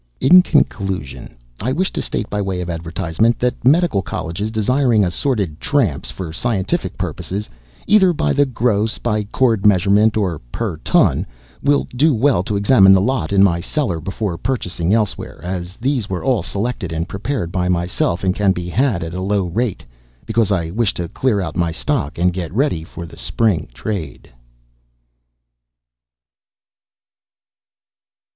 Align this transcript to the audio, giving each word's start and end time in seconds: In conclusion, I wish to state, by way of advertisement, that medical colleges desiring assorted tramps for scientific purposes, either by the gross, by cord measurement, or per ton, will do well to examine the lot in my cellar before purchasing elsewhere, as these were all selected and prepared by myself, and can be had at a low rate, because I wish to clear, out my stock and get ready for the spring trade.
In 0.19 0.41
conclusion, 0.41 1.35
I 1.59 1.71
wish 1.71 1.93
to 1.93 2.01
state, 2.01 2.27
by 2.27 2.41
way 2.41 2.59
of 2.59 2.71
advertisement, 2.71 3.37
that 3.37 3.63
medical 3.63 4.01
colleges 4.01 4.49
desiring 4.49 5.03
assorted 5.03 5.59
tramps 5.59 6.09
for 6.09 6.33
scientific 6.33 6.97
purposes, 6.97 7.51
either 7.85 8.11
by 8.11 8.33
the 8.33 8.47
gross, 8.47 8.97
by 8.97 9.25
cord 9.25 9.63
measurement, 9.63 10.17
or 10.17 10.39
per 10.51 10.77
ton, 10.77 11.27
will 11.61 11.83
do 11.95 12.15
well 12.15 12.41
to 12.45 12.55
examine 12.55 12.93
the 12.93 12.99
lot 12.99 13.31
in 13.31 13.43
my 13.43 13.59
cellar 13.61 13.99
before 13.99 14.39
purchasing 14.39 14.91
elsewhere, 14.91 15.39
as 15.43 15.75
these 15.75 16.09
were 16.09 16.23
all 16.23 16.41
selected 16.41 16.91
and 16.91 17.07
prepared 17.07 17.51
by 17.51 17.69
myself, 17.69 18.23
and 18.23 18.33
can 18.33 18.53
be 18.53 18.67
had 18.69 19.03
at 19.03 19.13
a 19.13 19.21
low 19.21 19.45
rate, 19.45 19.83
because 20.25 20.51
I 20.51 20.71
wish 20.71 20.95
to 20.95 21.09
clear, 21.09 21.39
out 21.41 21.55
my 21.55 21.71
stock 21.71 22.17
and 22.17 22.33
get 22.33 22.51
ready 22.51 22.83
for 22.83 23.05
the 23.05 23.17
spring 23.17 23.67
trade. 23.71 24.31